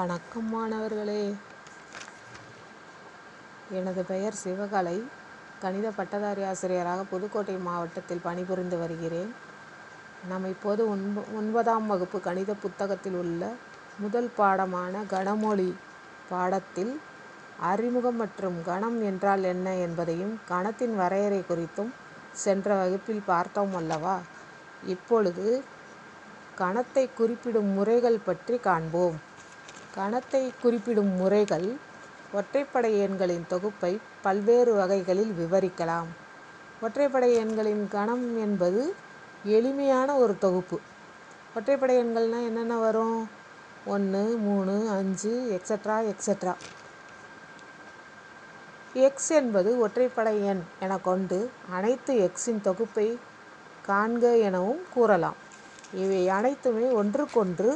[0.00, 1.22] வணக்கம் மாணவர்களே
[3.78, 4.94] எனது பெயர் சிவகலை.
[5.62, 9.30] கணித பட்டதாரி ஆசிரியராக புதுக்கோட்டை மாவட்டத்தில் பணிபுரிந்து வருகிறேன்.
[10.28, 13.42] நாம் இப்போது ஒன்ப ஒன்பதாம் வகுப்பு கணித புத்தகத்தில் உள்ள
[13.98, 15.70] முதல் பாடமான கணமொழி
[16.28, 16.92] பாடத்தில்
[17.72, 21.92] அறிமுகம் மற்றும் கணம் என்றால் என்ன என்பதையும் கணத்தின் வரையறை குறித்தும்
[22.44, 24.16] சென்ற வகுப்பில் பார்த்தோம் அல்லவா?
[24.86, 25.48] இப்பொழுது
[26.58, 29.18] கணத்தை குறிப்பிடும் முறைகள் பற்றி காண்போம்.
[29.96, 31.76] கணத்தை குறிப்பிடும் முறைகள்
[32.34, 36.10] ஒற்றைப்படை எண்களின் தொகுப்பை பல்வேறு வகைகளில் விவரிக்கலாம்.
[36.82, 38.94] ஒற்றைப்படை எண்களின் கணம் என்பது
[39.44, 40.78] எளிமையான ஒரு தொகுப்பு.
[41.56, 43.28] ஒற்றைப்படை எண்கள்னால் என்னென்ன வரும்?
[43.84, 46.54] ஒன்று மூணு அஞ்சு எக்ஸட்ரா எக்ஸட்ரா
[48.92, 53.18] எக்ஸ் என்பது ஒற்றைப்படை எண் என கொண்டு அனைத்து எக்ஸின் தொகுப்பை
[53.88, 55.38] காண்க எனவும் கூறலாம்.
[55.94, 57.70] இவை அனைத்துமே ஒன்றுக்கொன்று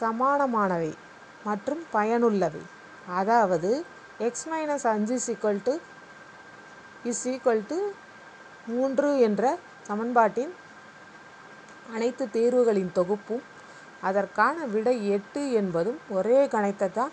[0.00, 0.92] சமானமானவை
[1.48, 2.62] மற்றும் பயனுள்ளவை.
[3.18, 3.70] அதாவது
[4.26, 5.74] எக்ஸ் மைனஸ் அஞ்சு equal to
[7.10, 7.78] is equal to
[8.72, 9.44] மூன்று என்ற
[9.88, 10.52] சமன்பாட்டின்
[11.94, 13.44] அனைத்து தீர்வுகளின் தொகுப்பும்
[14.08, 17.12] அதற்கான விடை எட்டு என்பதும் ஒரே கணத்தை தான்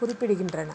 [0.00, 0.70] குறிப்பிடுகின்றன.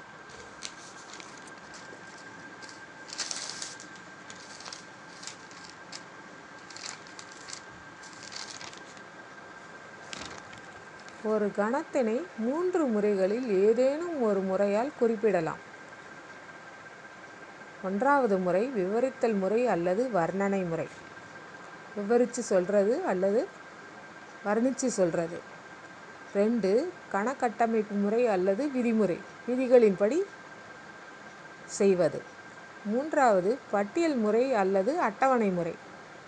[11.32, 15.62] ஒரு கணத்தினை மூன்று முறைகளில் ஏதேனும் ஒரு முறையால் குறிப்பிடலாம்.
[17.84, 20.88] ஒன்றாவது முறை விவரித்தல் முறை அல்லது வர்ணனை முறை.
[21.96, 23.42] விவரித்து சொல்கிறது அல்லது
[24.46, 25.38] வர்ணித்து சொல்கிறது
[26.36, 26.72] ரெண்டு
[27.14, 30.20] கணக்கட்டமைப்பு முறை அல்லது விதிமுறை விதிகளின்படி
[31.80, 32.22] செய்வது.
[32.86, 35.76] மூன்றாவது பட்டியல் முறை அல்லது அட்டவணை முறை.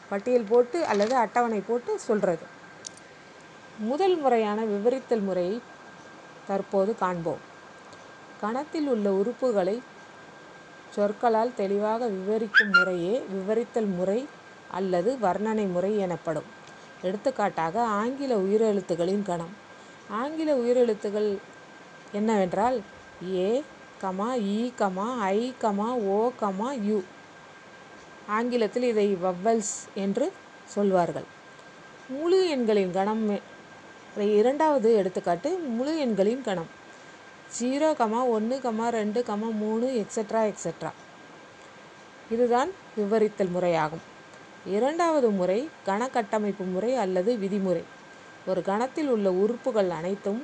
[0.09, 2.45] பட்டியல் போட்டு அல்லது அட்டவணை போட்டு சொல்கிறது
[3.79, 5.55] முதல் முறையான விவரித்தல் முறையை
[6.47, 7.41] தற்போது காண்போம்.
[8.41, 9.75] கணத்தில் உள்ள உறுப்புகளை
[10.95, 14.19] சொற்களால் தெளிவாக விவரிக்கும் முறையே விவரித்தல் முறை
[14.72, 16.47] அல்லது வர்ணனை முறை எனப்படும்.
[17.03, 19.53] எடுத்துக்காட்டாக ஆங்கில உயிரெழுத்துகளின் கணம்.
[20.11, 21.29] ஆங்கில உயிரெழுத்துகள்
[22.11, 22.77] என்னவென்றால்
[23.35, 23.50] A
[24.03, 27.00] comma E comma I comma O comma U.
[28.27, 30.25] ஆங்கிலத்தில் இதை வவ்வல்ஸ் என்று
[30.66, 31.27] சொல்வார்கள்.
[32.09, 33.23] முழு எண்களின் கணம்
[34.23, 36.69] இரண்டாவது எடுத்துக்காட்டு முழு எண்களின் கணம்.
[37.59, 40.91] ஜீரோ கமா ஒன்று கமா ரெண்டு கமா மூணு எக்ஸட்ரா எக்ஸட்ரா
[42.29, 44.03] இதுதான் விவரித்தல் முறையாகும்.
[44.65, 47.83] இரண்டாவது முறை கணக்கட்டமைப்பு முறை அல்லது விதிமுறை.
[48.47, 50.43] ஒரு கணத்தில் உள்ள உறுப்புகள் அனைத்தும்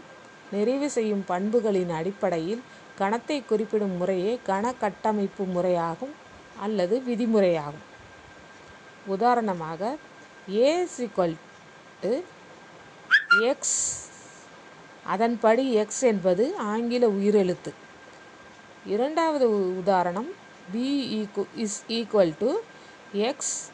[0.52, 2.62] நிறைவு செய்யும் பண்புகளின் அடிப்படையில்
[3.00, 6.14] கணத்தை குறிப்பிடும் முறையே கணக்கட்டமைப்பு முறையாகும்
[6.60, 7.88] அல்லது விதிமுறையாகும்.
[9.06, 9.96] உதாரணமாக
[10.54, 11.36] ஏ சிக்வல்
[12.02, 12.22] டு
[13.32, 14.10] எக்ஸ்
[15.06, 17.74] அதன்படி எக்ஸ் என்பது ஆங்கில உயிரெழுத்து.
[18.86, 20.30] இரண்டாவது உதாரணம்
[20.72, 20.88] B
[21.22, 22.60] ஈக்கு is equal to
[23.14, 23.72] x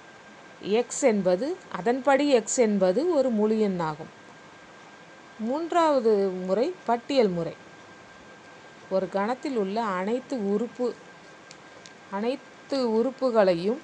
[0.61, 4.11] x என்பது அதன்படி எக்ஸ் என்பது ஒரு முழு எண்ணாகும்.
[5.39, 7.55] மூன்றாவது முறை பட்டியல் முறை.
[8.89, 10.95] ஒரு கணத்தில் உள்ள அனைத்து உறுப்பு
[12.11, 13.81] அனைத்து உறுப்புகளையும்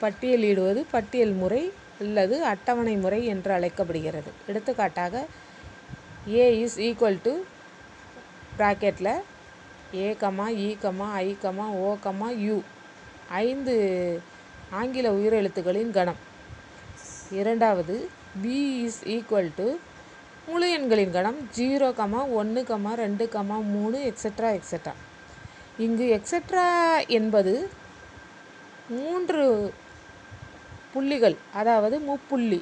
[0.00, 1.72] பட்டியலிடுவது பட்டியல் முறை.
[2.02, 4.30] அல்லது அட்டவணை முறை என்று அழைக்கப்படுகிறது.
[4.50, 5.14] எடுத்துக்காட்டாக
[6.34, 7.32] ஏ இஸ் ஈக்குவல் டு
[8.58, 9.12] ப்ராக்கெட்டில்
[10.04, 12.56] A comma E comma I comma O comma U
[13.42, 13.74] ஐந்து
[14.80, 16.20] ஆங்கில உயிரெழுத்துகளின் கணம்.
[17.40, 17.96] இரண்டாவது
[18.42, 19.66] பி இஸ் ஈக்குவல் டு
[20.48, 24.94] முழு எண்களின் கணம் ஜீரோ கமா ஒன்று கமா ரெண்டு கமா மூணு எக்ஸட்ரா எக்ஸட்ரா
[25.84, 26.66] இங்கு எக்ஸட்ரா
[27.18, 27.54] என்பது
[28.90, 29.42] மூன்று
[30.96, 32.60] புள்ளிகள் அதாவது முப்புள்ளி.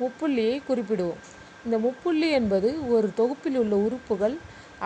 [0.00, 1.20] முப்புள்ளியை குறிப்பிடுவோம்.
[1.64, 4.36] இந்த முப்புள்ளி என்பது ஒரு தொகுப்பில் உள்ள உறுப்புகள்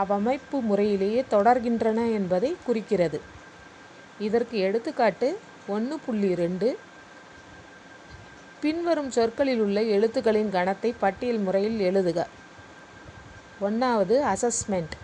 [0.02, 3.20] அவ்வமைப்பு முறையிலேயே தொடர்கின்றன என்பதை குறிக்கிறது.
[4.18, 5.28] இதற்கு எடுத்துக்காட்டு
[5.66, 6.68] ஒன்று புள்ளி ரெண்டு.
[8.60, 12.20] பின்வரும் சொற்களில் உள்ள எழுத்துக்களின் கணத்தை பட்டியல் முறையில் எழுதுக.
[13.60, 14.94] ஒன்றாவது அசஸ்மெண்ட்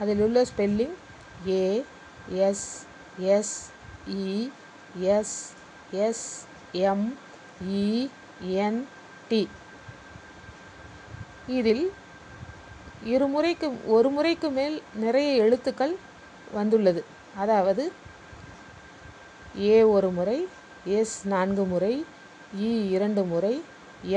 [0.00, 0.96] அதில் உள்ள spelling
[1.48, 1.84] A
[2.48, 2.66] S
[3.36, 3.54] S
[4.16, 4.50] E
[5.16, 5.36] S
[6.04, 6.26] S
[9.28, 9.42] T
[11.46, 11.84] இதில்
[13.04, 15.94] இருமுறைக்கு ஒரு முறைக்கு மேல் நிறைய எழுத்துக்கள்
[16.54, 17.02] வந்துள்ளது.
[17.36, 17.84] அதாவது
[19.68, 20.38] ஏ ஒரு முறை
[20.98, 21.94] எஸ் நான்கு முறை
[22.60, 23.54] இ இரண்டு முறை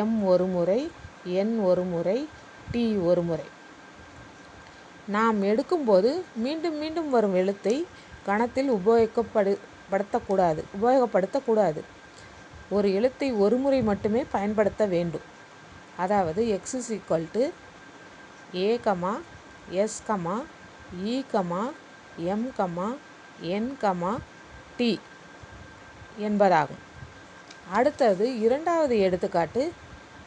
[0.02, 0.82] எம் ஒரு முறை
[1.40, 2.18] என் ஒரு முறை
[2.72, 3.48] டி ஒரு முறை.
[5.08, 7.76] நாம் எடுக்கும்போது மீண்டும் மீண்டும் வரும் எழுத்தை
[8.26, 9.54] கணத்தில் உபயோகப்படு
[9.92, 11.82] படுத்தக்கூடாது உபயோகப்படுத்தக்கூடாது.
[12.76, 15.26] ஒரு எழுத்தை ஒரு முறை மட்டுமே பயன்படுத்த வேண்டும்.
[15.98, 17.44] அதாவது x is equal to
[18.56, 19.14] A comma
[19.84, 20.36] S comma
[21.14, 21.64] E comma
[22.34, 22.88] M comma
[23.56, 24.14] N comma
[24.78, 24.92] T
[26.28, 26.84] என்பதாகும்.
[27.78, 29.64] அடுத்தது இரண்டாவது எடுத்துக்காட்டு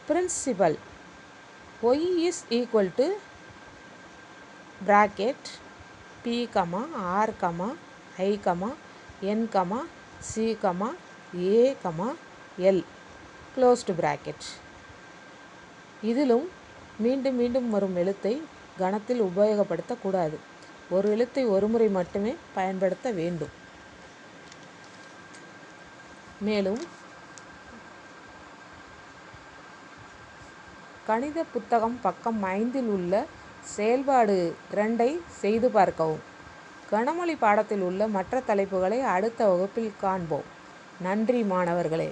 [0.08, 0.76] principal
[1.82, 3.06] y is equal to
[4.86, 5.48] bracket
[6.24, 6.82] P comma
[7.14, 7.68] R comma
[8.28, 8.70] I comma
[9.30, 9.80] N comma
[10.28, 10.88] C comma
[11.48, 12.06] A comma
[12.68, 12.80] L
[13.54, 14.46] closed bracket
[16.02, 16.46] இதிலும்
[16.98, 18.32] மீண்டும் மீண்டும் வரும் எழுத்தை
[18.78, 20.36] கணத்தில் உபயோகப்படுத்தக்கூடாது.
[20.90, 23.52] ஒரு எழுத்தை ஒருமுறை மட்டுமே பயன்படுத்த வேண்டும்.
[26.40, 26.82] மேலும்
[31.06, 33.24] கணித புத்தகம் பக்கம் ஐந்தில் உள்ள
[33.76, 34.36] செயல்பாடு
[34.74, 35.10] இரண்டை
[35.42, 36.22] செய்து பார்க்கவும்.
[36.92, 40.48] கணமொழி பாடத்தில் உள்ள மற்ற தலைப்புகளை அடுத்த வகுப்பில் காண்போம்.
[41.00, 42.10] நன்றி மாணவர்களே.